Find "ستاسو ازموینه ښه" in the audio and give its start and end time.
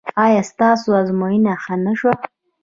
0.51-1.75